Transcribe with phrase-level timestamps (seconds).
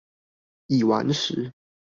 [0.65, 1.53] 已完食